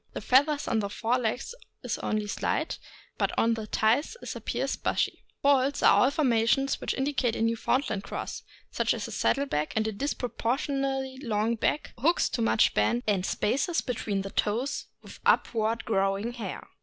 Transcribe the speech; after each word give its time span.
The 0.13 0.19
feather 0.19 0.57
on 0.67 0.79
the 0.79 0.89
fore 0.89 1.19
legs 1.19 1.53
is 1.83 1.99
only 1.99 2.25
slight, 2.25 2.79
but 3.19 3.37
on 3.37 3.53
the 3.53 3.67
thighs 3.67 4.17
it 4.19 4.35
appears 4.35 4.75
bushy. 4.75 5.23
Faults 5.43 5.83
are 5.83 5.93
all 6.01 6.09
formations 6.09 6.81
which 6.81 6.95
indicate 6.95 7.35
a 7.35 7.41
Newfound 7.43 7.87
land 7.87 8.03
cross, 8.03 8.41
such 8.71 8.95
as 8.95 9.07
a 9.07 9.11
saddle 9.11 9.45
back 9.45 9.73
and 9.75 9.87
a 9.87 9.91
disproportionately 9.91 11.19
long 11.21 11.53
back, 11.53 11.93
hocks 11.99 12.29
too 12.29 12.41
much 12.41 12.73
bent, 12.73 13.03
and 13.05 13.27
spaces 13.27 13.81
between 13.81 14.23
the 14.23 14.31
toes 14.31 14.87
with 15.03 15.19
upward 15.23 15.85
growing 15.85 16.33
hair. 16.33 16.67